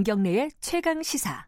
[0.00, 1.46] 김경래의 최강 시사.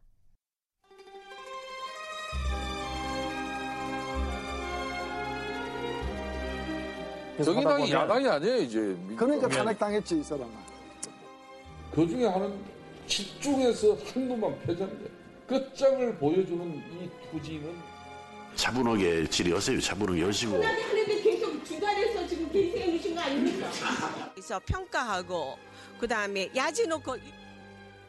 [7.43, 8.95] 정의당이 야당이 아니에요 이제.
[9.17, 10.53] 그러니까 탄핵당했지 이 사람은.
[11.95, 12.63] 그 중에 하나는
[13.07, 15.11] 집중해서 한두만 패자인데
[15.47, 17.75] 끝장을 보여주는 이 투지는
[18.55, 19.81] 차분하게 질의하세요.
[19.81, 20.63] 차분하게 하시고.
[20.63, 23.71] 하는데 계속 주관해서 지금 주신 거 아닙니까?
[24.35, 25.57] 그래서 평가하고
[25.99, 27.17] 그 다음에 야지 놓고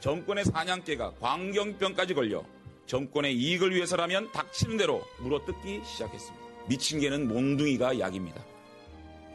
[0.04, 2.44] 정권의 사냥개가 광경병까지 걸려
[2.88, 6.46] 정권의 이익을 위해서라면 닥치는 대로 물어뜯기 시작했습니다.
[6.68, 8.44] 미친 개는 몽둥이가 약입니다.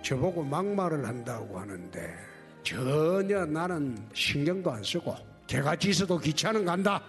[0.02, 2.14] 저보고 막말을 한다고 하는데
[2.62, 7.02] 전혀 나는 신경도 안 쓰고 개가 짖어도 귀찮은 간다.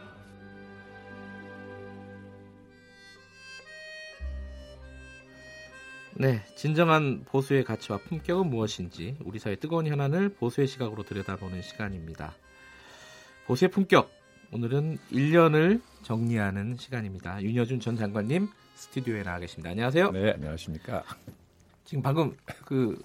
[6.14, 12.38] 네, 진정한 보수의 가치와 품격은 무엇인지 우리 사회 뜨거운 현안을 보수의 시각으로 들여다보는 시간입니다.
[13.50, 14.12] 보수의 품격
[14.52, 17.42] 오늘은 1년을 정리하는 시간입니다.
[17.42, 19.72] 윤여준 전 장관님 스튜디오에 나와 계십니다.
[19.72, 20.12] 안녕하세요.
[20.12, 21.04] 네, 안녕하십니까.
[21.84, 23.02] 지금 방금 그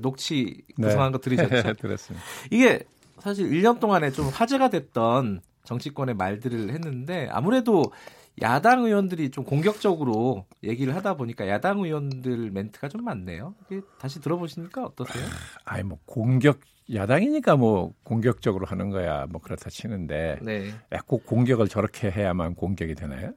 [0.00, 1.12] 녹취 구성한 네.
[1.12, 1.72] 거 들으셨죠?
[1.82, 2.24] 들었습니다.
[2.52, 2.84] 이게
[3.18, 7.92] 사실 1년 동안에 좀 화제가 됐던 정치권의 말들을 했는데 아무래도
[8.42, 13.54] 야당 의원들이 좀 공격적으로 얘기를 하다 보니까 야당 의원들 멘트가 좀 많네요.
[13.98, 15.24] 다시 들어보시니까 어떠세요?
[15.64, 16.60] 아니 뭐 공격
[16.92, 20.72] 야당이니까 뭐 공격적으로 하는 거야 뭐 그렇다 치는데 네.
[21.06, 23.32] 꼭 공격을 저렇게 해야만 공격이 되나요?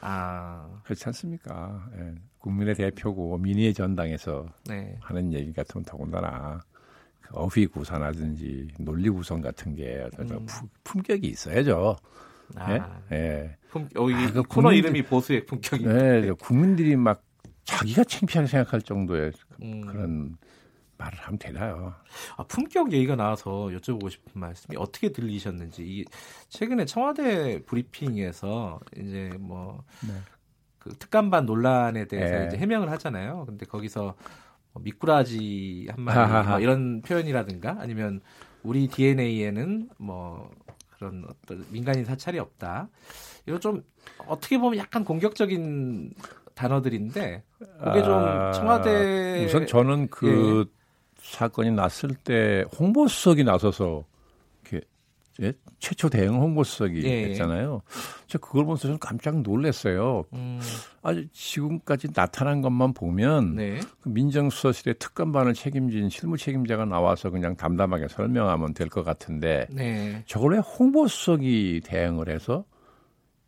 [0.00, 1.88] 아 그렇지 않습니까?
[1.96, 2.14] 예.
[2.38, 4.96] 국민의 대표고 민의의 전당에서 네.
[5.00, 6.60] 하는 얘기 같으면 더군다나
[7.20, 10.46] 그 어휘 구사라든지 논리 구성 같은 게 음.
[10.84, 11.96] 품격이 있어야죠.
[12.56, 12.72] 아,
[13.10, 13.16] 예?
[13.16, 13.56] 예.
[13.70, 15.84] 품, 어, 아, 그 코너 국민들, 이름이 보수의 품격이.
[15.84, 17.22] 네, 국민들이 막
[17.64, 19.32] 자기가 창피하게 생각할 정도의
[19.62, 19.80] 음.
[19.82, 20.38] 그런
[20.96, 21.94] 말을 하면 되나요?
[22.36, 25.82] 아, 품격 얘기가 나와서 여쭤보고 싶은 말씀이 어떻게 들리셨는지.
[25.82, 26.04] 이,
[26.48, 30.14] 최근에 청와대 브리핑에서 이제 뭐 네.
[30.78, 32.46] 그 특감반 논란에 대해서 네.
[32.46, 33.44] 이제 해명을 하잖아요.
[33.46, 34.14] 근데 거기서
[34.72, 38.20] 뭐 미꾸라지 한 마리 뭐 이런 표현이라든가 아니면
[38.62, 40.50] 우리 DNA에는 뭐
[40.98, 42.88] 그런 어떤 민간인 사찰이 없다.
[43.46, 43.82] 이거 좀
[44.26, 46.12] 어떻게 보면 약간 공격적인
[46.54, 50.78] 단어들인데 그게 좀 청와대 아, 우선 저는 그 예.
[51.22, 54.04] 사건이 났을 때 홍보수석이 나서서?
[55.78, 57.24] 최초 대응 홍보수석이 예.
[57.26, 57.82] 했잖아요.
[58.26, 60.24] 제가 그걸 보면서 저는 깜짝 놀랐어요.
[60.32, 60.60] 음.
[61.02, 63.78] 아주 지금까지 나타난 것만 보면 네.
[64.00, 70.22] 그 민정수석실의 특감반을 책임진 실무 책임자가 나와서 그냥 담담하게 설명하면 될 것 같은데 네.
[70.26, 72.64] 저걸 왜 홍보수석이 대응을 해서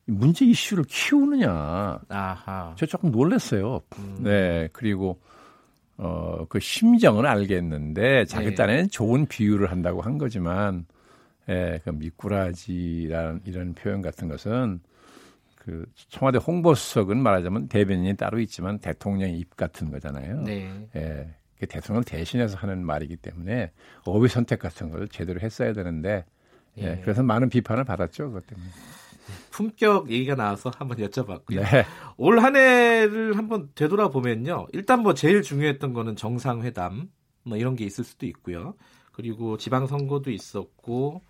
[0.07, 1.99] 문제 이슈를 키우느냐.
[2.09, 2.75] 아하.
[2.77, 3.81] 저 조금 놀랐어요.
[3.99, 4.19] 음.
[4.22, 4.69] 네.
[4.72, 5.21] 그리고
[5.97, 8.55] 어, 그 심정은 알겠는데 자기 네.
[8.55, 10.87] 딴에는 좋은 비유를 한다고 한 거지만
[11.50, 14.81] 예, 그 미꾸라지라는 이런 표현 같은 것은
[15.56, 20.43] 그 청와대 홍보수석은 말하자면 대변인이 따로 있지만 대통령의 입 같은 거잖아요.
[20.43, 20.89] 네.
[20.97, 21.34] 예.
[21.59, 23.71] 그 대통령을 대신해서 하는 말이기 때문에
[24.06, 26.25] 어휘 선택 같은 걸 제대로 했어야 되는데
[26.78, 26.84] 예.
[26.84, 27.00] 예.
[27.03, 28.28] 그래서 많은 비판을 받았죠.
[28.28, 28.69] 그것 때문에.
[29.50, 31.60] 품격 얘기가 나와서 한번 여쭤봤고요.
[31.60, 31.84] 네.
[32.16, 34.69] 올한 해를 한번 되돌아보면요.
[34.72, 37.10] 일단 뭐 제일 중요했던 거는 정상회담
[37.44, 38.75] 뭐 이런 게 있을 수도 있고요.
[39.12, 41.22] 그리고 지방선거도 있었고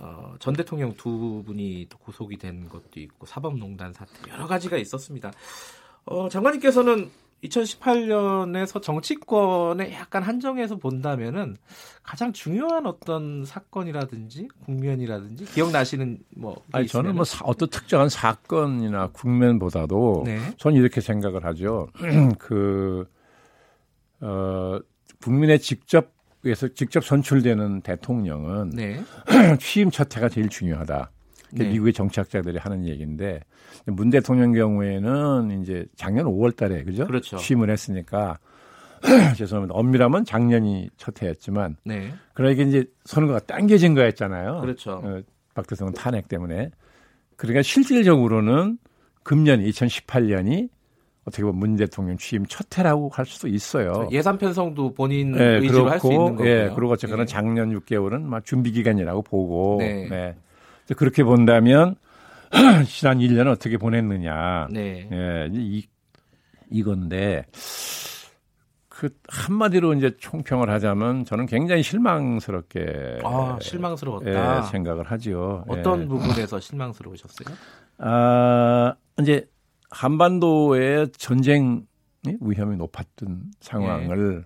[0.00, 5.30] 어, 전 대통령 두 분이 구속이 된 것도 있고 사법농단 사태 여러 가지가 있었습니다.
[6.06, 7.10] 어, 장관님께서는
[7.44, 11.56] 2018년에서 정치권에 약간 한정해서 본다면은
[12.02, 20.24] 가장 중요한 어떤 사건이라든지 국면이라든지 기억나시는 뭐 아니 저는 뭐 사, 어떤 특정한 사건이나 국면보다도
[20.26, 20.38] 네.
[20.58, 21.88] 저는 이렇게 생각을 하죠.
[22.38, 23.06] 그
[24.20, 24.78] 어,
[25.22, 26.12] 국민의 직접
[26.44, 29.02] 에서 직접 선출되는 대통령은 네.
[29.60, 31.10] 취임 첫 해가 제일 중요하다.
[31.52, 31.68] 네.
[31.68, 33.40] 미국의 정치학자들이 하는 얘기인데
[33.86, 37.06] 문 대통령 경우에는 이제 작년 5월달에 그죠?
[37.06, 37.36] 그렇죠.
[37.36, 38.38] 취임을 했으니까
[39.36, 39.74] 죄송합니다.
[39.74, 42.12] 엄밀하면 작년이 첫 해였지만 네.
[42.34, 44.60] 그러니까 이제 선거가 당겨진 거였잖아요.
[44.60, 44.92] 그렇죠.
[45.04, 45.20] 어,
[45.54, 46.70] 박 대통령 탄핵 때문에
[47.36, 48.78] 그러니까 실질적으로는
[49.22, 50.68] 금년 2018년이
[51.24, 54.08] 어떻게 보면 문 대통령 취임 첫 해라고 할 수도 있어요.
[54.10, 56.48] 예산 편성도 본인 네, 의지로 할 수 있는 거고요.
[56.48, 57.26] 예, 그리고 어쨌거나 예.
[57.26, 60.08] 작년 6개월은 막 준비 기간이라고 보고 네.
[60.08, 60.34] 네.
[60.96, 61.94] 그렇게 본다면
[62.86, 64.68] 지난 1년을 어떻게 보냈느냐.
[64.70, 65.08] 네.
[65.12, 65.84] 예, 이
[66.70, 67.44] 이건데
[68.88, 74.58] 그 한마디로 이제 총평을 하자면 저는 굉장히 실망스럽게 아, 실망스러웠다.
[74.58, 75.64] 예, 생각을 하지요.
[75.68, 76.06] 어떤 예.
[76.06, 77.56] 부분에서 실망스러우셨어요?
[77.98, 79.46] 아, 이제
[79.90, 81.86] 한반도의 전쟁
[82.40, 84.44] 위험이 높았던 상황을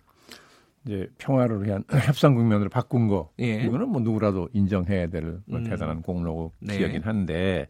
[0.85, 3.62] 이제 평화를 위한 협상 국면으로 바꾼 거 예.
[3.64, 5.64] 이거는 뭐 누구라도 인정해야 될뭐 음.
[5.64, 6.79] 대단한 공로고 네.
[6.79, 7.69] 기여긴 한데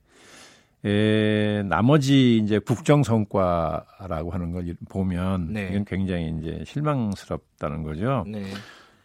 [0.85, 5.69] 에, 나머지 이제 국정 성과라고 하는 걸 보면 네.
[5.71, 8.25] 이건 굉장히 이제 실망스럽다는 거죠.
[8.27, 8.45] 네.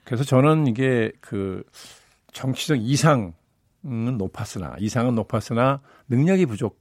[0.04, 1.63] 그래서 저는 이게 그
[2.33, 3.33] 정치적 이상은
[3.81, 6.78] 높았으나 이상은 높았으나 능력이 부족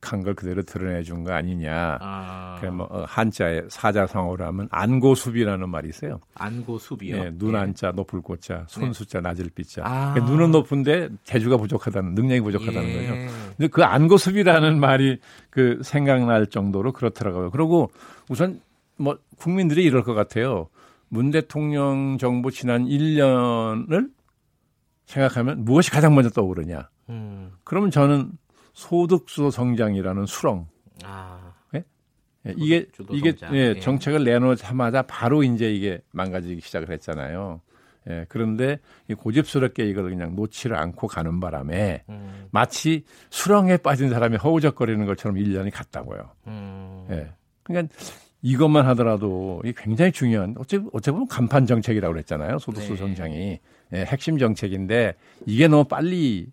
[0.00, 1.98] 한걸 그대로 드러내 준 거 아니냐.
[2.00, 6.20] 아, 그뭐 어, 한자에 사자성어로 하면 안고수비라는 말이 있어요.
[6.34, 7.16] 안고 수비요.
[7.16, 7.58] 예, 눈 예.
[7.58, 8.92] 한자 높을 꽃자, 손 네.
[8.92, 9.82] 숫자 낮을 삐자.
[9.84, 10.12] 아.
[10.12, 12.94] 그러니까 눈은 높은데 대주가 부족하다는 능력이 부족하다는 예.
[13.08, 13.32] 거죠.
[13.56, 15.18] 근데 그 안고수비라는 말이
[15.50, 17.50] 그 생각날 정도로 그렇더라고요.
[17.50, 17.90] 그리고
[18.28, 18.60] 우선
[18.96, 20.68] 뭐 국민들이 이럴 것 같아요.
[21.08, 24.10] 문 대통령 정부 지난 1년을
[25.06, 26.88] 생각하면 무엇이 가장 먼저 떠오르냐?
[27.08, 27.50] 음.
[27.64, 28.30] 그러면 저는
[28.78, 30.68] 소득주도 성장이라는 수렁.
[31.02, 31.52] 아.
[32.46, 33.56] 예, 이게 소득주도 이게 성장.
[33.56, 33.80] 예, 예.
[33.80, 37.60] 정책을 내놓자마자 바로 이제 이게 망가지기 시작을 했잖아요.
[38.08, 38.78] 예, 그런데
[39.08, 42.46] 이 고집스럽게 이걸 그냥 놓지를 않고 가는 바람에 음.
[42.52, 46.30] 마치 수렁에 빠진 사람이 허우적거리는 것처럼 1년이 갔다고요.
[46.46, 47.06] 음.
[47.10, 47.32] 예.
[47.64, 47.92] 그러니까
[48.42, 52.60] 이것만 하더라도 이게 굉장히 중요한 어째 어째 보면 간판 정책이라고 그랬잖아요.
[52.60, 52.96] 소득수 네.
[52.96, 53.58] 성장이
[53.92, 55.16] 예, 핵심 정책인데
[55.46, 56.46] 이게 너무 빨리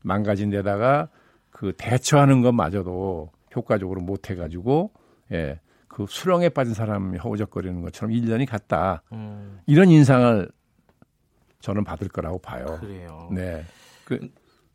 [0.00, 1.10] 망가진 데다가
[1.56, 4.92] 그 대처하는 것마저도 효과적으로 못 해가지고
[5.32, 5.58] 예,
[5.88, 9.02] 그 수렁에 빠진 사람이 허우적거리는 것처럼 1년이 갔다.
[9.12, 9.58] 음.
[9.64, 10.50] 이런 인상을
[11.60, 12.76] 저는 받을 거라고 봐요.
[12.78, 13.30] 그래요.
[13.32, 13.64] 네.
[14.04, 14.30] 그,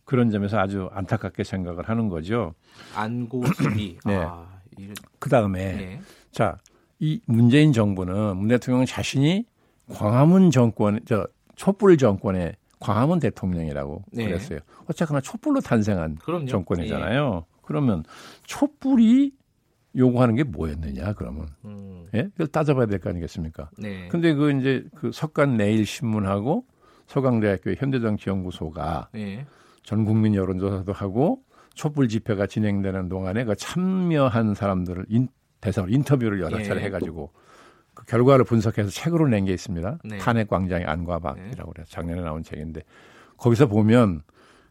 [0.06, 2.56] 그런 점에서 아주 안타깝게 생각을 하는 거죠.
[2.96, 4.00] 안고 수비.
[4.04, 4.16] 네.
[4.18, 6.02] 아, 이런 그 다음에 예.
[6.32, 6.58] 자,
[6.98, 9.46] 이 문재인 정부는 문 대통령 자신이
[9.94, 14.26] 광화문 정권, 저 촛불 정권의 광화문 대통령이라고 네.
[14.26, 14.60] 그랬어요.
[14.88, 16.48] 어쨌거나 촛불로 탄생한 그럼요.
[16.48, 17.46] 정권이잖아요.
[17.62, 18.04] 그러면
[18.44, 19.32] 촛불이
[19.96, 21.48] 요구하는 게 뭐였느냐, 그러면.
[21.66, 22.08] 음.
[22.14, 22.24] 예?
[22.32, 23.70] 그걸 따져봐야 될 거 아니겠습니까?
[23.78, 24.08] 네.
[24.10, 26.66] 근데 그 이제 그 석간 내일 신문하고
[27.08, 29.46] 서강대학교 현대정치연구소가 예.
[29.84, 31.44] 전 국민 여론조사도 하고
[31.74, 35.28] 촛불 집회가 진행되는 동안에 그 참여한 사람들을 인,
[35.60, 36.64] 대상으로 인터뷰를 여러 예.
[36.64, 37.32] 차례 해가지고
[38.02, 40.00] 그 결과를 분석해서 책으로 낸 게 있습니다.
[40.04, 40.18] 네.
[40.18, 41.86] 탄핵 광장의 안과 밖이라고 그래요.
[41.88, 42.82] 작년에 나온 책인데
[43.38, 44.22] 거기서 보면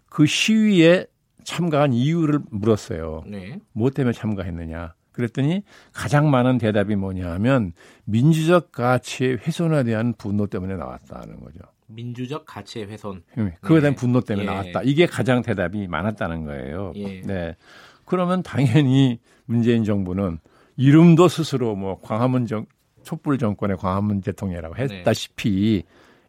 [0.09, 1.07] 그 시위에
[1.45, 3.25] 참가한 이유를 물었어요.
[3.27, 3.59] 네.
[3.73, 4.95] 무엇 때문에 참가했느냐.
[5.13, 5.63] 그랬더니
[5.93, 7.73] 가장 많은 대답이 뭐냐 하면
[8.05, 11.59] 민주적 가치의 훼손에 대한 분노 때문에 나왔다는 거죠.
[11.89, 13.23] 민주적 가치의 훼손.
[13.61, 14.01] 그거에 대한 네.
[14.01, 14.51] 분노 때문에 예.
[14.51, 14.83] 나왔다.
[14.85, 16.93] 이게 가장 대답이 많았다는 거예요.
[16.95, 17.23] 예.
[17.23, 17.57] 네.
[18.05, 20.39] 그러면 당연히 문재인 정부는
[20.77, 22.67] 이름도 스스로 뭐 광화문 정
[23.03, 24.83] 촛불 정권의 광화문 대통령이라고 네.
[24.83, 25.83] 했다시피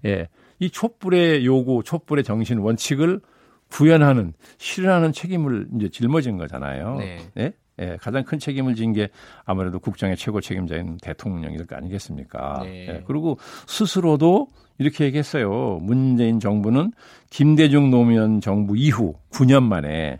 [0.06, 0.27] 예.
[0.59, 3.21] 이 촛불의 요구, 촛불의 정신 원칙을
[3.69, 6.97] 구현하는 실현하는 책임을 이제 짊어진 거잖아요.
[6.97, 7.19] 네.
[7.38, 7.53] 예?
[7.79, 9.09] 예, 가장 큰 책임을 진 게
[9.45, 12.59] 아무래도 국정의 최고 책임자인 대통령일 거 아니겠습니까?
[12.63, 12.88] 네.
[12.88, 15.79] 예, 그리고 스스로도 이렇게 얘기했어요.
[15.81, 16.91] 문재인 정부는
[17.29, 20.19] 김대중 노무현 정부 이후 9년 만에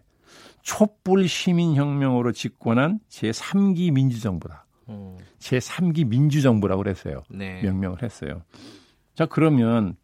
[0.62, 4.66] 촛불 시민혁명으로 집권한 제3기 민주정부다.
[4.92, 5.18] 음.
[5.40, 7.24] 제3기 민주정부라고 그랬어요.
[7.30, 7.62] 네.
[7.64, 8.44] 명명을 했어요.
[9.16, 9.96] 자, 그러면,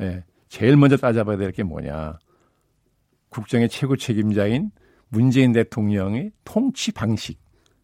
[0.00, 2.18] 예, 제일 먼저 따져봐야 될 게 뭐냐.
[3.30, 4.70] 국정의 최고 책임자인
[5.08, 7.38] 문재인 대통령의 통치 방식,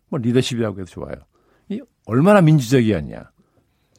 [0.08, 1.14] 뭐 리더십이라고 해도 좋아요.
[1.68, 3.30] 이 얼마나 민주적이었냐.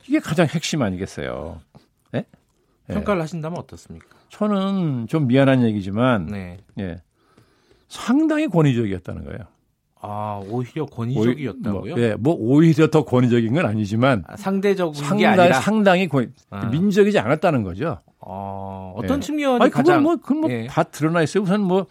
[0.08, 1.62] 이게 가장 핵심 아니겠어요.
[2.16, 2.26] 예?
[2.90, 2.94] 예.
[2.94, 4.08] 평가를 하신다면 어떻습니까?
[4.30, 6.58] 저는 좀 미안한 얘기지만, 네.
[6.80, 6.98] 예.
[7.88, 9.40] 상당히 권위적이었다는 거예요.
[10.02, 11.96] 아, 오히려 오히- 권위적이었다고요?
[11.96, 16.28] 뭐, 예, 뭐 오히려 더 권위적인 건 아니지만 아, 상대적인 게 상당히 아니라 상당히 권위,
[16.50, 16.66] 아.
[16.68, 18.00] 민주적이지 않았다는 거죠.
[18.20, 19.22] 어, 어떤 예.
[19.22, 20.68] 측면이 아니, 가장 뭐, 그건 뭐, 예.
[20.68, 21.44] 다 드러나 있어요.
[21.44, 21.88] 우선 뭐,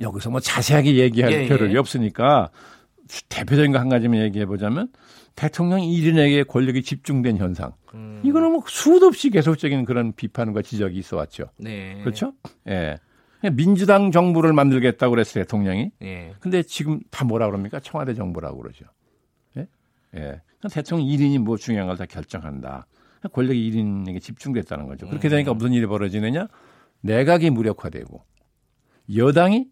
[0.00, 1.78] 여기서 뭐 자세하게 얘기할 예, 필요는 예.
[1.78, 2.50] 없으니까
[3.28, 4.88] 대표적인 거 한 가지만 얘기해 보자면
[5.34, 7.72] 대통령 1인에게 권력이 집중된 현상.
[7.94, 11.44] 음, 이거는 뭐 수도 없이 계속적인 그런 비판과 지적이 있어 왔죠.
[11.58, 11.98] 네.
[12.02, 12.32] 그렇죠?
[12.68, 12.98] 예.
[13.50, 15.90] 민주당 정부를 만들겠다고 그랬어요, 대통령이.
[16.02, 16.34] 예.
[16.40, 17.80] 근데 지금 다 뭐라 그럽니까?
[17.80, 18.84] 청와대 정부라고 그러죠.
[19.56, 19.66] 예?
[20.16, 20.40] 예.
[20.70, 22.86] 대통령 1인이 뭐 중요한 걸 다 결정한다.
[23.32, 25.08] 권력이 1인에게 집중됐다는 거죠.
[25.08, 26.48] 그렇게 되니까 무슨 일이 벌어지느냐?
[27.02, 28.24] 내각이 무력화되고
[29.16, 29.68] 여당이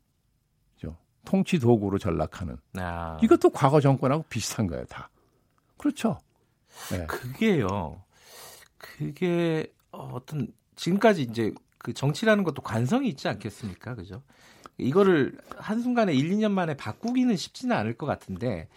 [0.76, 0.96] 죠.
[1.24, 5.10] 통치 도구로 전락하는 아, 이것도 과거 정권하고 비슷한 거예요, 다.
[5.76, 6.18] 그렇죠.
[6.92, 7.06] 예.
[7.06, 8.02] 그게요.
[8.78, 13.94] 그게 어, 어떤 지금까지 이제 그 정치라는 것도 관성이 있지 않겠습니까?
[13.94, 14.22] 그죠?
[14.78, 18.68] 이거를 한순간에 1, 2년 만에 바꾸기는 쉽지는 않을 것 같은데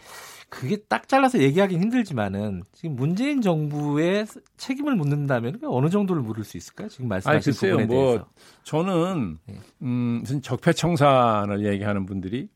[0.49, 6.89] 그게 딱 잘라서 얘기하기는 힘들지만은 지금 문재인 정부의 책임을 묻는다면 어느 정도를 물을 수 있을까요?
[6.89, 8.27] 지금 아니, 말씀하신 글쎄요, 부분에 뭐, 대해서.
[8.63, 9.59] 저는, 네.
[9.81, 12.49] 음, 무슨 적폐청산을 얘기하는 분들이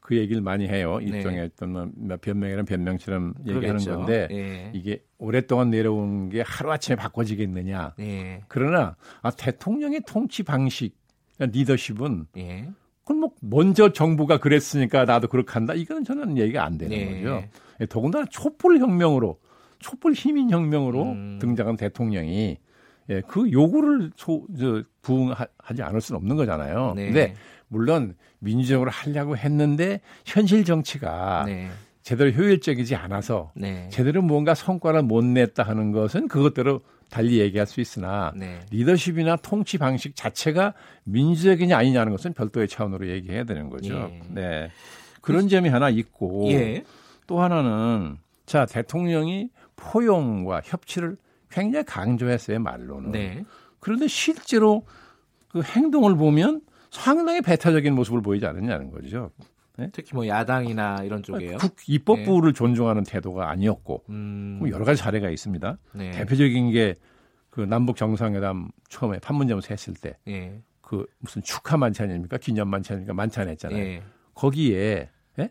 [0.00, 0.98] 그 얘기를 많이 해요.
[0.98, 1.06] 네.
[1.06, 3.96] 일종의 어떤 뭐 변명이란 변명처럼 얘기하는 그러겠죠.
[3.96, 4.70] 건데 예.
[4.74, 7.94] 이게 오랫동안 내려온 게 하루아침에 바꿔지겠느냐.
[8.00, 8.42] 예.
[8.48, 10.96] 그러나 아, 대통령의 통치 방식,
[11.38, 12.68] 리더십은 예.
[13.06, 15.74] 그건 뭐 먼저 정부가 그랬으니까 나도 그렇게 한다.
[15.74, 17.22] 이거는 저는 얘기가 안 되는 네.
[17.22, 17.44] 거죠.
[17.80, 19.38] 예, 더군다나 촛불 혁명으로
[19.78, 21.38] 촛불 시민 혁명으로 음.
[21.40, 22.58] 등장한 대통령이
[23.08, 26.94] 예, 그 요구를 소, 저, 부응하지 않을 수는 없는 거잖아요.
[26.96, 27.06] 네.
[27.06, 27.34] 근데
[27.68, 31.68] 물론 민주적으로 하려고 했는데 현실 정치가 네.
[32.02, 33.88] 제대로 효율적이지 않아서 네.
[33.90, 38.60] 제대로 뭔가 성과를 못 냈다 하는 것은 그것대로 달리 얘기할 수 있으나 네.
[38.70, 43.94] 리더십이나 통치 방식 자체가 민주적이냐 아니냐는 것은 별도의 차원으로 얘기해야 되는 거죠.
[43.94, 44.20] 예.
[44.28, 44.70] 네.
[45.20, 46.84] 그런 점이 하나 있고 예.
[47.26, 51.16] 또 하나는 자 대통령이 포용과 협치를
[51.50, 53.10] 굉장히 강조했어요 말로는.
[53.12, 53.42] 네.
[53.80, 54.84] 그런데 실제로
[55.48, 59.30] 그 행동을 보면 상당히 배타적인 모습을 보이지 않느냐는 거죠.
[59.92, 61.58] 특히 뭐 야당이나 이런 쪽에요.
[61.58, 64.56] 국 입법부를 존중하는 태도가 아니었고 음.
[64.60, 65.78] 뭐 여러 가지 사례가 있습니다.
[65.94, 66.10] 네.
[66.12, 66.94] 대표적인 게
[67.56, 70.60] 그 남북 정상회담 처음에 판문점에서 했을 때 예.
[70.82, 72.36] 그 무슨 축하 만찬입니까?
[72.36, 73.14] 기념 만찬입니까?
[73.14, 73.82] 만찬 했잖아요.
[73.82, 74.02] 예.
[74.34, 75.50] 거기에 예?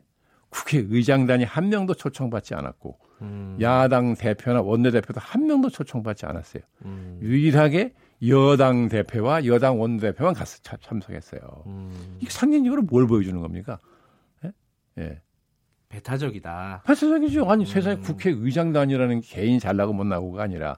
[0.50, 3.58] 국회의장단이 한 명도 초청받지 않았고 음.
[3.60, 6.62] 야당 대표나 원내대표도 한 명도 초청받지 않았어요.
[6.86, 7.18] 음.
[7.24, 7.96] 유일하게
[8.28, 11.42] 여당 대표와 여당 원내대표만 가서 참- 참석했어요.
[11.68, 12.18] 음.
[12.20, 13.80] 이게 상징적으로 뭘 보여주는 겁니까?
[14.46, 14.52] 예?
[15.00, 15.22] 예.
[15.90, 16.82] 배타적이다.
[16.86, 17.50] 발사적이죠.
[17.50, 17.66] 아니 음.
[17.66, 20.78] 세상에 국회의장단이라는 게 개인이 잘나고 못나고가 아니라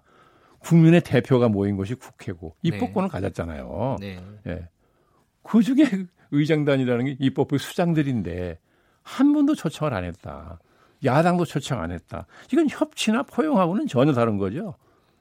[0.59, 3.97] 국민의 대표가 모인 것이 국회고 입법권을 가졌잖아요.
[3.99, 4.19] 네.
[4.47, 4.67] 예.
[5.43, 5.85] 그 중에
[6.31, 8.59] 의장단이라는 게 입법부의 수장들인데
[9.03, 10.59] 한 분도 초청을 안 했다.
[11.05, 12.25] 야당도 초청 안 했다.
[12.51, 14.75] 이건 협치나 포용하고는 전혀 다른 거죠.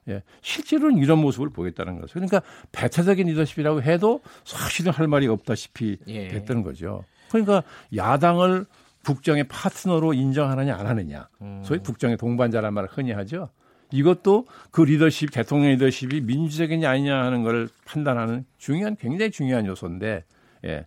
[0.08, 0.22] 예.
[0.42, 2.14] 실제로는 이런 모습을 보였다는 거죠.
[2.14, 6.28] 그러니까 배타적인 리더십이라고 해도 사실은 할 말이 없다시피 예.
[6.28, 7.04] 됐다는 거죠.
[7.28, 7.62] 그러니까
[7.94, 8.66] 야당을
[9.04, 11.28] 국정의 파트너로 인정하느냐 안 하느냐.
[11.40, 11.62] 음.
[11.64, 13.50] 소위 국정의 동반자란 말을 흔히 하죠.
[13.92, 20.25] 이것도 그 리더십, 대통령 리더십이 민주적이냐 아니냐 하는 걸 판단하는 중요한, 굉장히 중요한 요소인데,
[20.64, 20.86] 예.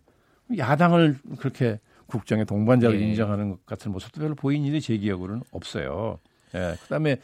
[0.57, 2.99] 야당을 그렇게 국정의 동반자로 예.
[2.99, 6.19] 인정하는 것 같은 모습도 별로 보인 일이 제 기억으로는 없어요.
[6.55, 6.75] 예.
[6.81, 7.17] 그 다음에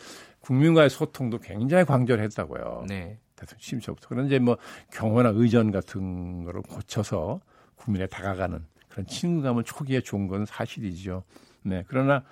[0.49, 2.85] 국민과의 소통도 굉장히 광절했다고요.
[2.87, 3.17] 네.
[3.35, 4.07] 대통령 심처부터.
[4.09, 4.57] 그런데 뭐
[4.93, 7.41] 경호나 의전 같은 거를 고쳐서
[7.75, 8.59] 국민에 다가가는
[8.89, 11.23] 그런 친근감을 초기에 준 건 사실이죠.
[11.63, 11.83] 네.
[11.87, 12.23] 그러나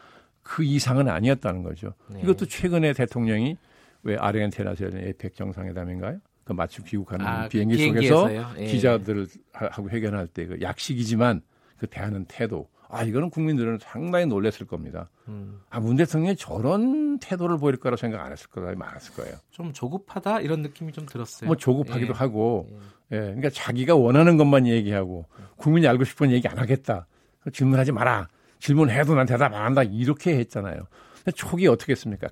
[0.44, 1.94] 그 이상은 아니었다는 거죠.
[2.08, 2.22] 네.
[2.22, 3.58] 이것도 최근에 대통령이
[4.04, 6.20] 왜 아르헨티나에서 열린 에펙 정상회담인가요?
[6.44, 8.30] 그 마침 귀국하는 아, 그 비행기 속에서?
[8.58, 8.66] 예.
[8.68, 11.42] 기자들하고 회견할 때 그 약식이지만
[11.78, 12.70] 그 대하는 태도.
[12.94, 15.10] 아, 이거는 국민들은 상당히 놀랐을 겁니다.
[15.28, 15.62] 음.
[15.70, 19.36] 아, 문 대통령이 저런 태도를 보일 거라고 생각 안 했을 거다 많았을 거예요.
[19.50, 21.48] 좀 조급하다 이런 느낌이 좀 들었어요.
[21.48, 22.18] 뭐 조급하기도 예.
[22.18, 22.70] 하고,
[23.12, 23.18] 예.
[23.18, 25.26] 그러니까 자기가 원하는 것만 얘기하고
[25.58, 27.08] 국민이 알고 싶은 얘기 안 하겠다.
[27.52, 28.28] 질문하지 마라.
[28.60, 29.84] 질문해도 난 대답 안 한다.
[29.84, 30.88] 이렇게 했잖아요.
[31.16, 32.28] 근데 초기에 어떻게 했습니까?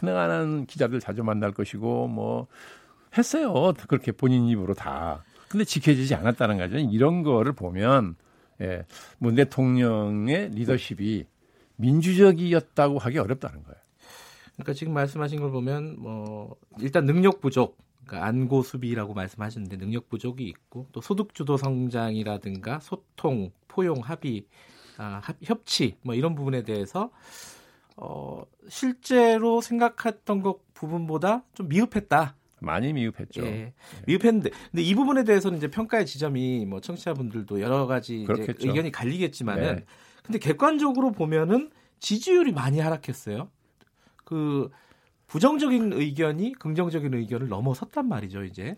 [0.00, 2.46] 가능한 기자들 자주 만날 것이고 뭐
[3.16, 3.72] 했어요.
[3.88, 5.24] 그렇게 본인 입으로 다.
[5.48, 6.78] 근데 지켜지지 않았다는 거죠.
[6.78, 8.16] 이런 거를 보면
[8.64, 8.86] 예,
[9.18, 11.26] 문 대통령의 리더십이
[11.76, 13.76] 민주적이었다고 하기 어렵다는 거예요.
[14.54, 20.44] 그러니까 지금 말씀하신 걸 보면 뭐 일단 능력 부족, 그러니까 안고 수비라고 말씀하시는데 능력 부족이
[20.44, 24.46] 있고 또 소득 주도 성장이라든가 소통, 포용, 합의,
[24.96, 27.10] 아, 합- 협치 뭐 이런 부분에 대해서
[27.96, 32.36] 어, 실제로 생각했던 것 부분보다 좀 미흡했다.
[32.64, 33.44] 많이 미흡했죠.
[33.46, 33.72] 예,
[34.06, 38.26] 미흡했는데, 근데 이 부분에 대해서는 이제 평가의 지점이 뭐 청취자분들도 여러 가지.
[38.28, 39.84] 의견이 갈리겠지만은, 네.
[40.22, 43.48] 근데 객관적으로 보면은 지지율이 많이 하락했어요.
[44.24, 44.70] 그
[45.26, 48.76] 부정적인 의견이 긍정적인 의견을 넘어섰단 말이죠, 이제.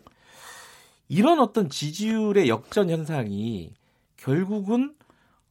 [1.09, 3.75] 이런 어떤 지지율의 역전 현상이
[4.17, 4.95] 결국은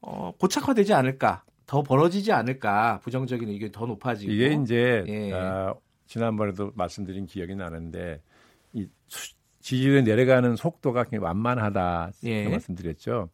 [0.01, 4.31] 어, 고착화되지 않을까, 더 벌어지지 않을까, 부정적인 의견이 더 높아지고.
[4.31, 5.33] 이게 이제 예.
[5.33, 5.73] 아,
[6.07, 8.21] 지난번에도 말씀드린 기억이 나는데
[8.73, 12.47] 이 수- 지지율이 내려가는 속도가 굉장히 완만하다 예.
[12.49, 13.29] 말씀드렸죠.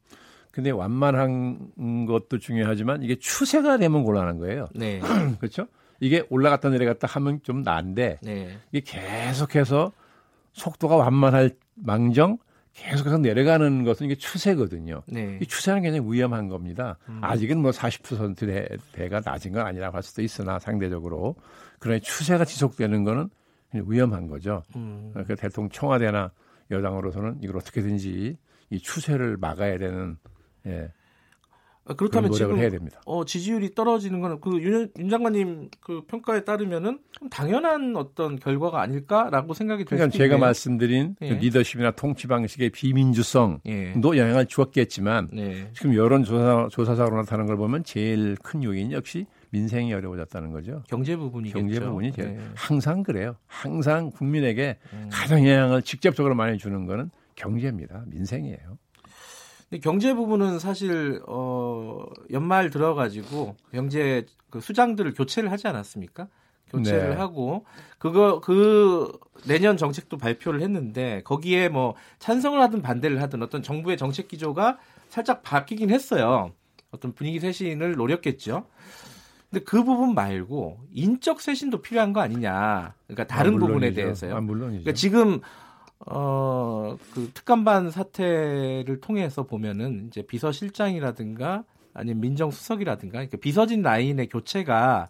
[0.52, 4.68] 근데 완만한 것도 중요하지만 이게 추세가 되면 곤란한 거예요.
[4.74, 5.00] 네,
[5.40, 5.68] 그렇죠?
[6.00, 9.92] 이게 올라갔다 내려갔다 하면 좀 나은데 네, 이게 계속해서
[10.54, 12.38] 속도가 완만할 망정
[12.74, 15.04] 계속해서 내려가는 것은 이게 추세거든요.
[15.08, 15.38] 네.
[15.42, 16.98] 이 추세는 굉장히 위험한 겁니다.
[17.10, 17.20] 음.
[17.22, 21.36] 아직은 뭐 40%대가 낮은 건 아니라고 할 수도 있으나 상대적으로
[21.90, 23.30] 이 추세가 지속되는 거는
[23.74, 24.64] 위험한 거죠.
[24.76, 25.14] 음.
[25.28, 26.32] 그 대통령 청와대나
[26.70, 28.38] 여당으로서는 이걸 어떻게든지
[28.70, 30.18] 이 추세를 막아야 되는
[30.66, 30.92] 예.
[31.84, 33.02] 아, 그렇다면 지금 해야 됩니다.
[33.06, 37.00] 어, 지지율이 떨어지는 거는 그윤 윤 장관님 그 평가에 따르면은
[37.32, 40.40] 당연한 어떤 결과가 아닐까라고 생각이 들 그러니까 제가 있네요.
[40.40, 41.34] 말씀드린 그 예.
[41.34, 43.94] 리더십이나 통치 방식의 비민주성도 예.
[43.96, 45.72] 영향을 주었겠지만 네.
[45.74, 50.84] 지금 여론 조사 조사사로 나타나는 걸 보면 제일 큰 요인이 역시 민생이 어려워졌다는 거죠.
[50.88, 51.60] 경제 부분이겠죠.
[51.60, 52.40] 경제 부분이 네.
[52.56, 53.36] 항상 그래요.
[53.48, 55.10] 항상 국민에게 음.
[55.12, 58.04] 가장 영향을 직접적으로 많이 주는 거는 경제입니다.
[58.08, 58.78] 민생이에요.
[59.70, 66.28] 근데 경제 부분은 사실 어 연말 들어가지고 경제 그 수장들을 교체를 하지 않았습니까?
[66.70, 67.16] 교체를 네.
[67.16, 67.66] 하고
[67.98, 69.12] 그거 그
[69.46, 74.78] 내년 정책도 발표를 했는데 거기에 뭐 찬성을 하든 반대를 하든 어떤 정부의 정책 기조가
[75.10, 76.54] 살짝 바뀌긴 했어요.
[76.92, 78.66] 어떤 분위기 쇄신을 노렸겠죠.
[79.52, 82.94] 근데 그 부분 말고 인적 쇄신도 필요한 거 아니냐.
[83.08, 83.92] 그러니까 다른 아, 부분에.
[83.94, 84.36] 대해서요.
[84.36, 84.84] 아, 물론이죠.
[84.84, 85.42] 그러니까 지금
[86.08, 95.10] 어, 그 특감반 사태를 통해서 보면은 이제 비서실장이라든가 아니면 민정수석이라든가 그러니까 비서진 라인의 교체가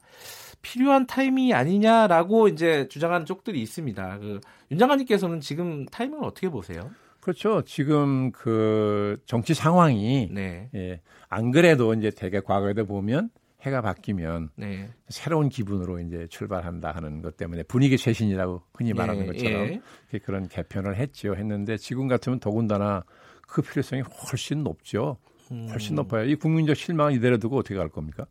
[0.63, 4.17] 필요한 타이밍이 아니냐라고 이제 주장하는 쪽들이 있습니다.
[4.19, 4.39] 그
[4.71, 6.89] 윤 장관님께서는 지금 타이밍을 어떻게 보세요?
[7.19, 7.61] 그렇죠.
[7.63, 10.69] 지금 그 정치 상황이 네.
[10.73, 13.29] 예, 안 그래도 이제 대개 과거에도 보면
[13.61, 14.89] 해가 바뀌면 네.
[15.09, 19.81] 새로운 기분으로 이제 출발한다 하는 것 때문에 분위기 쇄신이라고 흔히 말하는 예, 것처럼
[20.13, 20.19] 예.
[20.19, 21.35] 그런 개편을 했지요.
[21.35, 23.03] 했는데 지금 같으면 더군다나
[23.47, 25.17] 그 필요성이 훨씬 높죠.
[25.51, 25.67] 음.
[25.69, 26.25] 훨씬 높아요.
[26.25, 28.25] 이 국민적 실망을 이대로 두고 어떻게 갈 겁니까?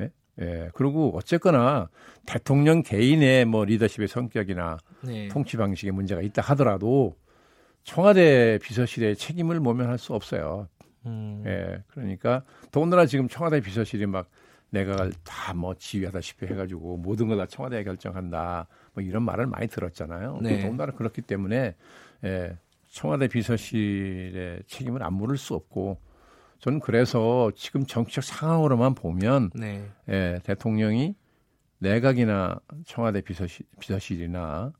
[0.00, 0.10] 예?
[0.40, 0.70] 예.
[0.74, 1.88] 그리고 어쨌거나
[2.26, 5.28] 대통령 개인의 뭐 리더십의 성격이나 네.
[5.28, 7.16] 통치 방식에 문제가 있다 하더라도
[7.84, 10.68] 청와대 비서실의 책임을 모면할 수 없어요.
[11.06, 11.42] 음.
[11.46, 11.82] 예.
[11.88, 14.28] 그러니까 더군다나 지금 청와대 비서실이 막
[14.70, 18.66] 내가 다 뭐 지휘하다시피 해가지고 모든 걸 다 청와대가 결정한다.
[18.94, 20.38] 뭐 이런 말을 많이 들었잖아요.
[20.42, 20.60] 네.
[20.62, 21.74] 더군다나 그렇기 때문에
[22.24, 22.56] 예,
[22.88, 26.00] 청와대 비서실의 책임을 안 물을 수 없고
[26.58, 29.88] 저는 그래서 지금 정치적 상황으로만 보면 네.
[30.08, 31.14] 예, 대통령이
[31.78, 34.72] 내각이나 청와대 비서실, 비서실이나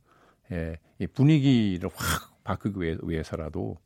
[0.52, 3.78] 예, 이 분위기를 확 바꾸기 위해, 위해서라도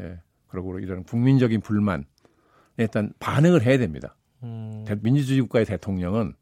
[0.00, 2.04] 예, 그리고 이런 국민적인 불만
[2.76, 4.15] 일단 반응을 해야 됩니다.
[4.42, 4.84] 음.
[4.86, 6.34] 대- 민주주의 국가의 대통령은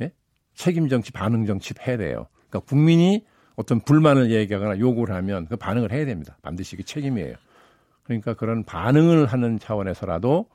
[0.00, 0.12] 예?
[0.54, 2.26] 책임 정치, 반응 정치 해야 돼요.
[2.48, 3.24] 그러니까 국민이
[3.56, 6.36] 어떤 불만을 얘기하거나 요구를 하면 그 반응을 해야 됩니다.
[6.42, 7.34] 반드시 그 책임이에요.
[8.04, 10.46] 그러니까 그런 반응을 하는 차원에서라도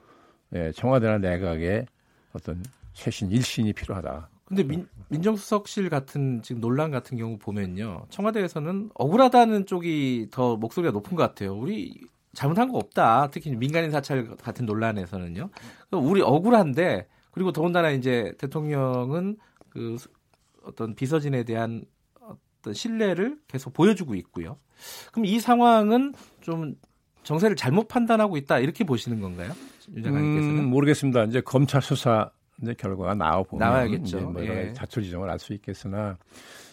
[0.55, 1.85] 예, 청와대나 내각의
[2.33, 4.29] 어떤 쇄신 일신이 필요하다.
[4.45, 8.05] 근데 민, 민정수석실 같은 지금 논란 같은 경우 보면요.
[8.09, 11.55] 청와대에서는 억울하다는 쪽이 더 목소리가 높은 것 같아요.
[11.55, 12.01] 우리
[12.33, 13.29] 잘못한 거 없다.
[13.31, 15.49] 특히 민간인 사찰 같은 논란에서는요.
[15.91, 19.37] 우리 억울한데 그리고 더군다나 이제 대통령은
[19.69, 20.09] 그 수-
[20.63, 21.83] 어떤 비서진에 대한
[22.21, 24.57] 어떤 신뢰를 계속 보여주고 있고요.
[25.11, 26.75] 그럼 이 상황은 좀
[27.23, 29.51] 정세를 잘못 판단하고 있다 이렇게 보시는 건가요,
[29.95, 30.59] 윤 장관님께서는?
[30.59, 31.23] 음, 모르겠습니다.
[31.25, 32.29] 이제 검찰 수사
[32.61, 34.29] 이제 결과가 나와 보면 나와야겠죠.
[34.31, 34.47] 뭐 예.
[34.47, 36.17] 가지 자초지종을 알 수 있겠으나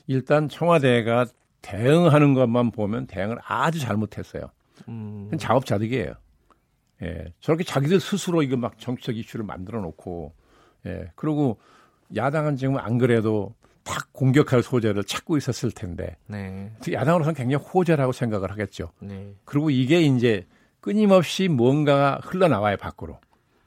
[0.06, 1.26] 일단 청와대가
[1.62, 4.50] 대응하는 것만 보면 대응을 아주 잘못했어요.
[4.88, 6.14] 음, 작업자득이에요.
[7.02, 10.32] 예, 저렇게 자기들 스스로 이거 막 정치적 이슈를 만들어 놓고,
[10.86, 11.58] 예, 그리고
[12.14, 18.50] 야당은 지금 안 그래도 딱 공격할 소재를 찾고 있었을 텐데, 네, 야당으로서는 굉장히 호재라고 생각을
[18.50, 18.92] 하겠죠.
[19.00, 20.46] 네, 그리고 이게 이제
[20.80, 23.18] 끊임없이 뭔가가 흘러나와요, 밖으로.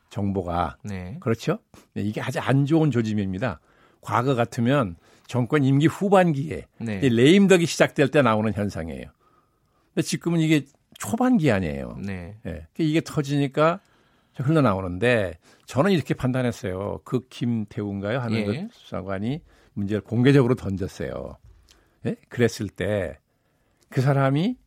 [0.09, 0.77] 정보가.
[0.83, 1.57] 네, 그렇죠?
[1.95, 3.59] 네, 이게 아주 안 좋은 조짐입니다.
[4.01, 4.95] 과거 같으면
[5.25, 6.99] 정권 임기 후반기에 네.
[7.01, 9.05] 이 레임덕이 시작될 때 나오는 현상이에요.
[9.93, 10.65] 근데 지금은 이게
[10.97, 11.97] 초반기 아니에요.
[12.03, 12.37] 네.
[12.45, 12.67] 예.
[12.77, 13.79] 이게 터지니까
[14.35, 17.01] 흘러나오는데 저는 이렇게 판단했어요.
[17.03, 18.19] 그 김태우인가요?
[18.19, 18.45] 하는 예.
[18.45, 19.41] 그 수사관이
[19.73, 21.37] 문제를 공개적으로 던졌어요.
[22.05, 22.15] 예?
[22.29, 23.17] 그랬을 때
[23.93, 24.57] 그 사람이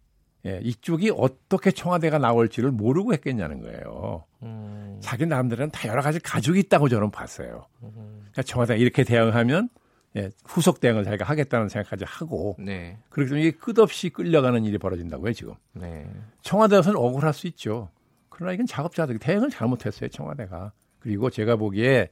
[0.46, 4.24] 예, 이쪽이 어떻게 청와대가 나올지를 모르고 했겠냐는 거예요.
[4.44, 7.66] 음, 자기 나름대로는 다 여러 가지 가족이 있다고 저는 봤어요.
[7.80, 9.68] 그러니까 청와대가 이렇게 대응하면
[10.16, 15.32] 예, 후속 대응을 자기가 하겠다는 생각까지 하고 네, 그렇기 때문에 이게 끝없이 끌려가는 일이 벌어진다고요
[15.32, 15.54] 지금.
[15.72, 16.10] 네.
[16.42, 17.90] 청와대에서는 억울할 수 있죠.
[18.28, 20.72] 그러나 이건 작업자들 대응을 잘못했어요 청와대가.
[21.00, 22.08] 그리고 제가 보기에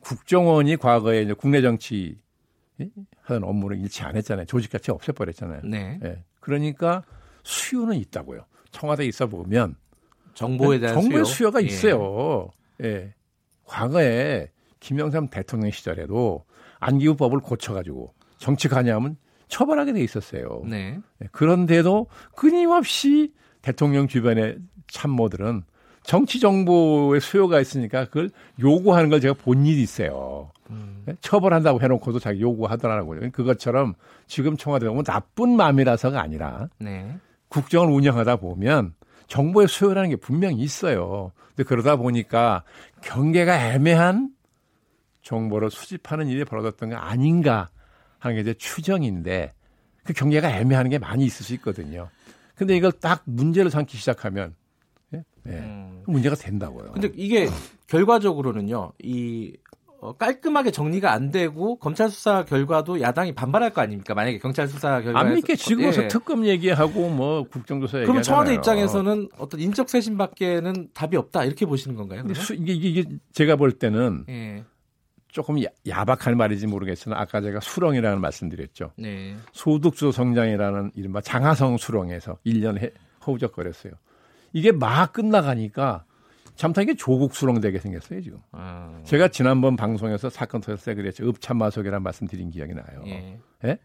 [0.00, 2.18] 국정원이 과거에 이제 국내 정치
[2.80, 2.88] 예,
[3.22, 4.44] 하던 업무를 일치 안 했잖아요.
[4.46, 5.62] 조직같이 없애버렸잖아요.
[5.64, 5.98] 네.
[6.04, 6.22] 예.
[6.40, 7.02] 그러니까
[7.42, 8.44] 수요는 있다고요.
[8.70, 9.76] 청와대에 있어 보면
[10.34, 11.34] 정보에 대한 정보의 수요?
[11.34, 11.66] 수요가 예.
[11.66, 12.50] 있어요.
[12.82, 13.14] 예.
[13.64, 14.50] 과거에
[14.86, 16.44] 김영삼 대통령 시절에도
[16.78, 19.16] 안기부법을 고쳐가지고 정치 관여하면
[19.48, 20.62] 처벌하게 돼 있었어요.
[20.64, 21.00] 네.
[21.22, 25.64] 예, 그런데도 끊임없이 대통령 주변의 참모들은
[26.04, 30.52] 정치 정보의 수요가 있으니까 그걸 요구하는 걸 제가 본 일이 있어요.
[30.70, 31.02] 음.
[31.08, 33.32] 예, 처벌한다고 해놓고도 자기 요구하더라고요.
[33.32, 33.94] 그것처럼
[34.28, 37.16] 지금 청와대가 뭐 나쁜 마음이라서가 아니라 네.
[37.48, 38.94] 국정을 운영하다 보면
[39.26, 41.32] 정보의 수요라는 게 분명히 있어요.
[41.56, 42.62] 근데 그러다 보니까
[43.02, 44.35] 경계가 애매한
[45.26, 47.68] 정보를 수집하는 일이 벌어졌던 게 아닌가
[48.18, 49.52] 하는 게 이제 추정인데
[50.04, 52.08] 그 경계가 애매한 게 많이 있을 수 있거든요.
[52.54, 54.54] 근데 이걸 딱 문제를 삼기 시작하면
[55.14, 55.24] 예?
[55.48, 55.50] 예.
[55.50, 56.04] 음.
[56.06, 56.92] 문제가 된다고요.
[56.92, 57.48] 근데 이게
[57.88, 59.52] 결과적으로는요, 이
[60.00, 64.14] 어, 깔끔하게 정리가 안 되고 검찰 수사 결과도 야당이 반발할 거 아닙니까?
[64.14, 68.06] 만약에 경찰 수사 결과 안 믿게 지금서 특검 얘기하고 뭐 국정조사 얘기하잖아요.
[68.06, 72.22] 그럼 청와대 입장에서는 어떤 인적 쇄신밖에는 답이 없다 이렇게 보시는 건가요?
[72.34, 74.64] 수, 이게, 이게 제가 볼 때는 예.
[75.36, 78.92] 조금 야, 야박한 말인지 모르겠으나 아까 제가 수렁이라는 말씀드렸죠.
[78.96, 79.36] 네.
[79.52, 82.90] 소득주 성장이라는 이른바 장하성 수렁에서 1년 해,
[83.26, 83.92] 허우적거렸어요.
[84.54, 86.06] 이게 막 끝나가니까
[86.54, 88.38] 참다 이게 조국 수렁 되게 생겼어요 지금.
[88.52, 91.28] 아, 제가 지난번 방송에서 사건 터졌을 때 그랬죠.
[91.28, 93.02] 읍참마속이라는 말씀드린 기억이 나요.
[93.04, 93.38] 예.
[93.64, 93.78] 예?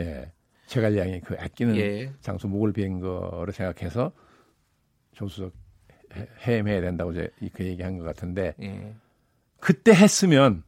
[0.00, 0.32] 예.
[0.66, 2.12] 제갈량이 그 아끼는 예.
[2.20, 4.10] 장소 목을 비운 거를 생각해서
[5.12, 5.52] 조수석
[6.44, 8.92] 해임해야 된다고 이제 그 얘기한 것 같은데 예.
[9.60, 10.64] 그때 했으면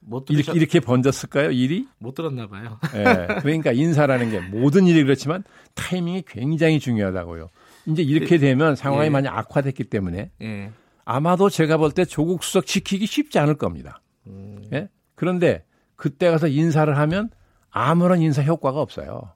[0.00, 1.86] 못 이렇게, 들으셨, 이렇게 번졌을까요 일이?
[1.98, 2.78] 못 들었나 봐요.
[2.94, 3.40] 예.
[3.42, 7.48] 그러니까 인사라는 게 모든 일이 그렇지만 타이밍이 굉장히 중요하다고요.
[7.86, 9.10] 이제 이렇게 되면 상황이 예.
[9.10, 10.70] 많이 악화됐기 때문에 예.
[11.04, 14.00] 아마도 제가 볼 때 조국 수석 지키기 쉽지 않을 겁니다.
[14.26, 14.88] 음, 예?
[15.14, 15.64] 그런데
[15.96, 17.30] 그때 가서 인사를 하면
[17.70, 19.32] 아무런 인사 효과가 없어요.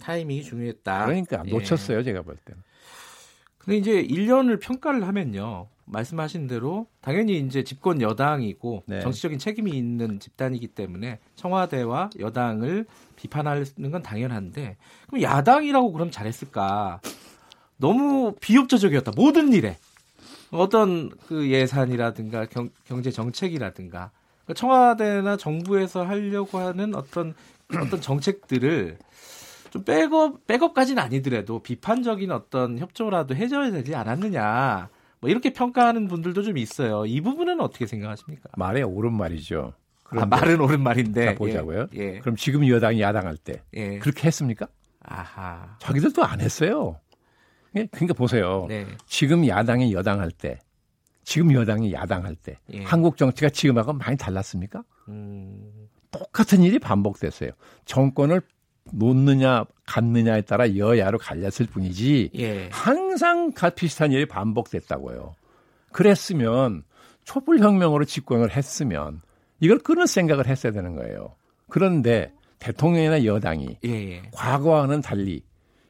[0.00, 1.06] 타이밍이 중요했다.
[1.06, 1.50] 그러니까 예.
[1.50, 2.60] 놓쳤어요, 제가 볼 때는.
[3.58, 5.68] 근데 이제 1년을 평가를 하면요.
[5.86, 9.00] 말씀하신 대로 당연히 이제 집권 여당이고 네.
[9.00, 17.00] 정치적인 책임이 있는 집단이기 때문에 청와대와 여당을 비판하는 건 당연한데 그럼 야당이라고 그럼 잘했을까?
[17.76, 19.12] 너무 비협조적이었다.
[19.16, 19.76] 모든 일에
[20.50, 24.10] 어떤 그 예산이라든가 경, 경제 정책이라든가
[24.44, 27.34] 그러니까 청와대나 정부에서 하려고 하는 어떤
[27.74, 28.98] 어떤 정책들을
[29.70, 34.88] 좀 백업 백업까지는 아니더라도 비판적인 어떤 협조라도 해줘야 되지 않았느냐
[35.24, 37.06] 뭐 이렇게 평가하는 분들도 좀 있어요.
[37.06, 38.50] 이 부분은 어떻게 생각하십니까?
[38.58, 39.72] 말에 옳은 말이죠.
[40.10, 41.86] 아, 말은 옳은 말인데 자, 보자고요.
[41.94, 43.98] 예, 예, 그럼 지금 여당이 야당할 때 예.
[44.00, 44.68] 그렇게 했습니까?
[45.00, 45.78] 아하.
[45.80, 47.00] 자기들도 안 했어요.
[47.74, 47.86] 예?
[47.86, 48.66] 그러니까 보세요.
[48.68, 48.86] 네.
[49.06, 50.58] 지금 야당이 여당할 때,
[51.22, 52.82] 지금 여당이 야당할 때, 예.
[52.82, 54.84] 한국 정치가 지금하고 많이 달랐습니까?
[55.08, 57.52] 음, 똑같은 일이 반복됐어요.
[57.86, 58.42] 정권을
[58.92, 62.68] 놓느냐 갖느냐에 따라 여야로 갈렸을 뿐이지 예.
[62.70, 65.34] 항상 가- 비슷한 일이 반복됐다고요.
[65.92, 66.82] 그랬으면
[67.24, 69.20] 촛불 혁명으로 집권을 했으면
[69.60, 71.34] 이걸 끊을 생각을 했어야 되는 거예요.
[71.68, 74.22] 그런데 대통령이나 여당이 예, 예.
[74.32, 75.42] 과거와는 달리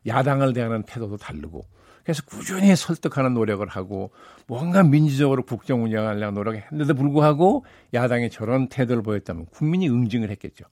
[0.07, 1.65] 야당을 대하는 태도도 다르고
[2.05, 4.11] 그래서 꾸준히 설득하는 노력을 하고
[4.47, 10.67] 뭔가 민주적으로 국정 운영하려는 노력을 했는데도 불구하고 야당이 저런 태도를 보였다면 국민이 응징을 했겠죠.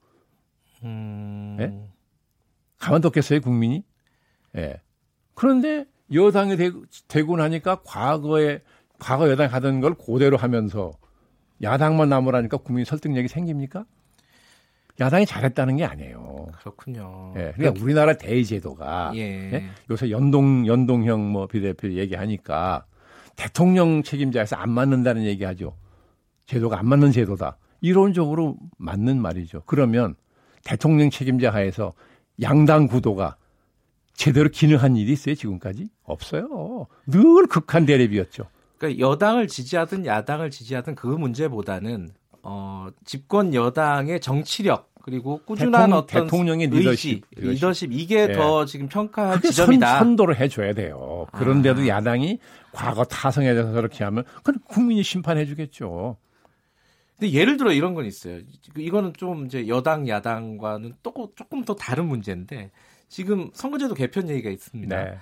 [0.84, 1.72] 음, 예?
[2.82, 3.84] 가만뒀겠어요, 국민이?
[4.56, 4.80] 예.
[5.34, 6.70] 그런데 여당이 되,
[7.08, 8.60] 되고 나니까 과거에,
[8.98, 10.92] 과거 여당이 하던 걸 그대로 하면서
[11.62, 13.84] 야당만 남으라니까 국민 설득력이 생깁니까?
[15.00, 16.48] 야당이 잘했다는 게 아니에요.
[16.58, 17.32] 그렇군요.
[17.36, 17.52] 예.
[17.56, 19.52] 그러니까 우리나라 대의제도가 예.
[19.52, 19.64] 예?
[19.90, 22.84] 요새 연동, 연동형 뭐 비대표 얘기하니까
[23.36, 25.76] 대통령 책임자에서 안 맞는다는 얘기하죠.
[26.46, 27.56] 제도가 안 맞는 제도다.
[27.80, 29.62] 이론적으로 맞는 말이죠.
[29.66, 30.14] 그러면
[30.64, 31.94] 대통령 책임자 하에서
[32.42, 33.36] 양당 구도가
[34.14, 35.88] 제대로 기능한 일이 있어요, 지금까지?
[36.04, 36.86] 없어요.
[37.06, 38.44] 늘 극한 대립이었죠.
[38.78, 42.10] 그러니까 여당을 지지하든 야당을 지지하든 그 문제보다는
[42.42, 48.32] 어, 집권 여당의 정치력 그리고 꾸준한 대통령- 어떤 대통령의 의지, 리더십, 리더십, 이게 예.
[48.32, 49.88] 더 지금 평가할 지점이다.
[49.90, 51.26] 선, 선도를 해줘야 돼요.
[51.32, 51.86] 그런데도 아.
[51.88, 52.38] 야당이
[52.72, 56.16] 과거 타성에 대해서 그렇게 하면 그건 국민이 심판해 주겠죠.
[57.22, 58.40] 근데 예를 들어 이런 건 있어요.
[58.76, 62.72] 이거는 좀 이제 여당 야당과는 또 조금 더 다른 문제인데
[63.08, 65.04] 지금 선거제도 개편 얘기가 있습니다.
[65.04, 65.18] 네.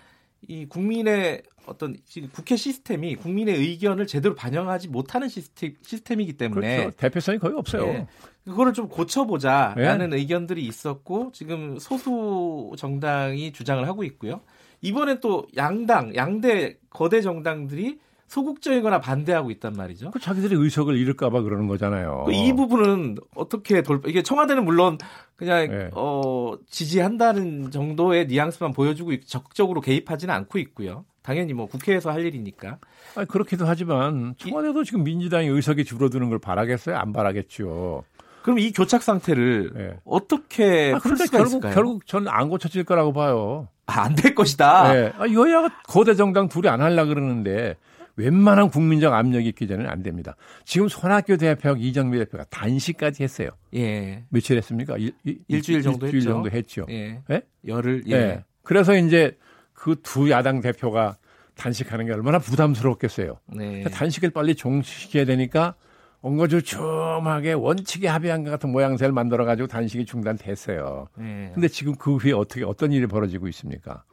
[0.49, 6.97] 이 국민의 어떤 지금 국회 시스템이 국민의 의견을 제대로 반영하지 못하는 시스템, 시스템이기 때문에 그렇죠.
[6.97, 7.87] 대표성이 거의 없어요.
[7.89, 8.07] 예.
[8.47, 10.17] 그거를 좀 고쳐보자라는 예.
[10.17, 14.41] 의견들이 있었고 지금 소수 정당이 주장을 하고 있고요.
[14.81, 17.99] 이번엔 또 양당, 양대 거대 정당들이
[18.31, 20.13] 소극적이거나 반대하고 있단 말이죠.
[20.13, 22.23] 그 자기들이 의석을 잃을까봐 그러는 거잖아요.
[22.27, 24.09] 그이 부분은 어떻게 돌파?
[24.09, 24.99] 이게 청와대는 물론
[25.35, 25.91] 그냥 예.
[25.95, 31.05] 어, 지지한다는 정도의 뉘앙스만 보여주고 있- 적극적으로 개입하지는 않고 있고요.
[31.23, 32.79] 당연히 뭐 국회에서 할 일이니까.
[33.17, 36.97] 아니, 그렇기도 하지만 청와대도 지금 민주당의 의석이 줄어드는 걸 바라겠어요?
[36.97, 38.05] 안 바라겠죠.
[38.43, 39.97] 그럼 이 교착 상태를 예.
[40.05, 41.75] 어떻게 아, 풀 수가 결국 있을까요?
[41.75, 43.67] 결국 저는 안 고쳐질 거라고 봐요.
[43.87, 44.97] 아, 안 될 것이다.
[44.97, 45.13] 예.
[45.19, 47.77] 아, 여야가 거대 정당 둘이 안 하려 그러는데
[48.17, 50.37] 웬만한 국민적 압력이 있기 전에는 안 됩니다.
[50.65, 53.51] 지금 손학규 대표하고 이정미 대표가 단식까지 했어요.
[53.75, 54.25] 예.
[54.29, 54.97] 며칠 했습니까?
[54.97, 55.13] 일,
[55.49, 56.31] 일주일 정도 일주일 했죠.
[56.31, 56.87] 정도 했죠.
[56.91, 57.21] 예.
[57.31, 57.43] 예?
[57.67, 58.13] 열을 예.
[58.13, 58.45] 예.
[58.63, 59.37] 그래서 이제
[59.75, 61.17] 그 두 야당 대표가
[61.57, 63.39] 단식하는 게 얼마나 부담스럽겠어요.
[63.47, 63.83] 네.
[63.85, 65.75] 단식을 빨리 종식해야 되니까
[66.23, 71.09] 엉거주춤하게 원칙에 합의한 것 같은 모양새를 만들어 가지고 단식이 중단됐어요.
[71.17, 71.51] 네.
[71.55, 74.05] 근데 지금 그 후에 어떻게 어떤 일이 벌어지고 있습니까?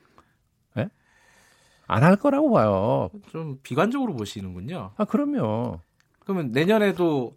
[1.89, 1.93] 예?
[1.93, 3.09] 안할 거라고 봐요.
[3.31, 4.91] 좀 비관적으로 보시는군요.
[4.97, 5.79] 아, 그럼요.
[6.19, 7.35] 그러면 내년에도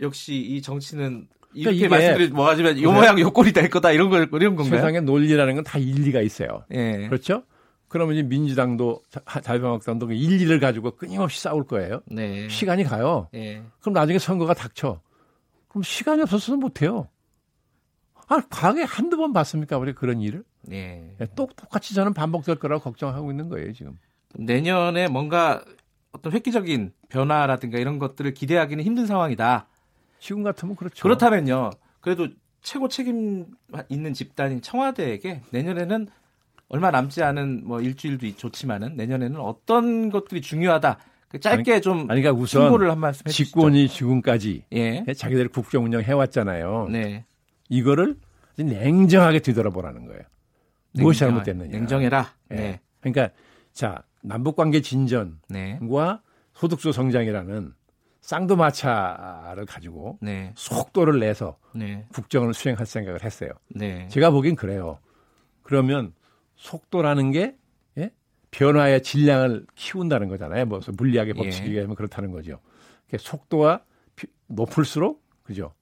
[0.00, 2.98] 역시 이 정치는 그러니까 이렇게 이게- 말씀드리 뭐 하지만 요 네.
[2.98, 4.76] 모양 요 꼴이 될 거다 이런 걸 이런 건가요?
[4.76, 6.64] 세상의 논리라는 건 다 일리가 있어요.
[6.72, 7.06] 예.
[7.08, 7.42] 그렇죠?
[7.88, 12.00] 그러면 이제 민주당도 자- 자유한국당도 그 일리를 가지고 끊임없이 싸울 거예요.
[12.06, 12.48] 네.
[12.48, 13.28] 시간이 가요.
[13.34, 13.62] 예.
[13.80, 15.00] 그럼 나중에 선거가 닥쳐.
[15.68, 17.08] 그럼 시간이 없어서 못해요.
[18.28, 19.78] 아, 과거에 한두 번 봤습니까?
[19.78, 20.42] 우리 그런 일을?
[20.72, 21.14] 예.
[21.20, 23.98] 예, 또 똑같이 저는 반복될 거라고 걱정하고 있는 거예요, 지금.
[24.34, 25.62] 내년에 뭔가
[26.12, 29.68] 어떤 획기적인 변화라든가 이런 것들을 기대하기는 힘든 상황이다.
[30.18, 31.02] 지금 같으면 그렇죠.
[31.02, 31.70] 그렇다면요.
[32.00, 32.28] 그래도
[32.62, 33.46] 최고 책임
[33.88, 36.08] 있는 집단인 청와대에게 내년에는
[36.68, 40.98] 얼마 남지 않은 뭐 일주일도 좋지만은 내년에는 어떤 것들이 중요하다.
[41.28, 43.44] 그 짧게 좀 아니, 그러니까 우선 한 말씀 해주시죠.
[43.44, 45.04] 집권이 지금까지 예.
[45.16, 46.88] 자기들 국정 운영 해왔잖아요.
[46.90, 47.24] 네.
[47.68, 48.16] 이거를
[48.56, 50.22] 냉정하게 뒤돌아보라는 거예요.
[51.02, 51.70] 무엇이 잘못됐느냐.
[51.70, 52.32] 냉정해라.
[52.52, 52.54] 예.
[52.54, 52.80] 네.
[53.00, 53.30] 그러니까
[53.72, 55.78] 자 남북 관계 진전과 네.
[56.54, 57.72] 소득주 성장이라는
[58.20, 60.52] 쌍두마차를 가지고 네.
[60.56, 62.06] 속도를 내서 네.
[62.12, 63.50] 국정을 수행할 생각을 했어요.
[63.68, 64.08] 네.
[64.08, 64.98] 제가 보기엔 그래요.
[65.62, 66.12] 그러면
[66.56, 67.56] 속도라는 게
[67.98, 68.10] 예?
[68.50, 70.66] 변화의 질량을 키운다는 거잖아요.
[70.66, 71.42] 뭐 물리학의 예.
[71.42, 72.60] 법칙에 의하면 그렇다는 거죠.
[73.06, 73.84] 그러니까 속도가
[74.16, 75.72] 피- 높을수록 그죠?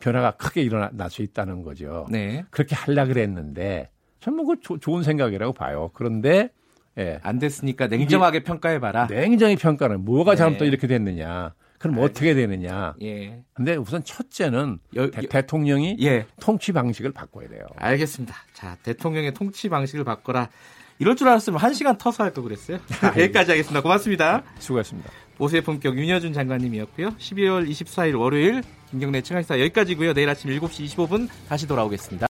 [0.00, 2.06] 변화가 크게 일어날 수 있다는 거죠.
[2.10, 2.44] 네.
[2.50, 5.90] 그렇게 하려고 그랬는데 저는 그 조- 좋은 생각이라고 봐요.
[5.94, 6.50] 그런데
[6.98, 7.18] 예.
[7.22, 9.06] 안 됐으니까 냉정하게 평가해 봐라.
[9.08, 10.36] 냉정히 평가는 뭐가 네.
[10.36, 11.54] 잘못 이렇게 됐느냐.
[11.78, 12.94] 그럼 어떻게 되느냐.
[13.02, 13.40] 예.
[13.54, 16.26] 근데 우선 첫째는 여- 대, 여- 대통령이 예.
[16.40, 17.62] 통치 방식을 바꿔야 돼요.
[17.76, 18.34] 알겠습니다.
[18.52, 20.48] 자, 대통령의 통치 방식을 바꿔라.
[20.98, 22.78] 이럴 줄 알았으면 한 시간 터서 할 거 그랬어요.
[23.16, 23.80] 여기까지 하겠습니다.
[23.80, 24.42] 고맙습니다.
[24.58, 25.08] 수고했습니다.
[25.36, 27.10] 보수의 품격 윤여준 장관님이었고요.
[27.10, 30.14] 12월 24일 월요일 김경래 최강시사 여기까지고요.
[30.14, 32.26] 내일 아침 7시 25분 다시 돌아오겠습니다.